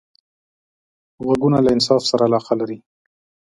غوږونه 1.25 1.57
له 1.65 1.69
انصاف 1.75 2.01
سره 2.09 2.23
علاقه 2.27 2.53
لري 2.61 2.77